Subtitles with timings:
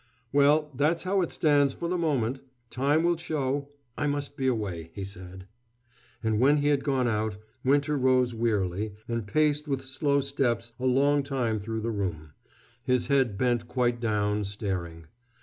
[0.33, 2.39] "Well, that's how it stands for the moment.
[2.71, 5.45] Time will show I must be away," he said.
[6.23, 10.87] And when he had gone out, Winter rose wearily, and paced with slow steps a
[10.87, 12.33] long time through the room,
[12.83, 15.05] his head bent quite down, staring.